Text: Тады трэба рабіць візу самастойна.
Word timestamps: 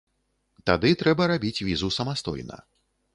Тады 0.69 0.89
трэба 1.01 1.27
рабіць 1.31 1.63
візу 1.67 1.91
самастойна. 1.99 2.57